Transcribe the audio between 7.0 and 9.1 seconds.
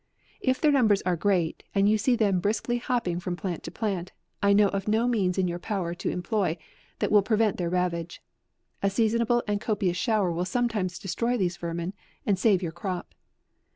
will prevent their ravage. A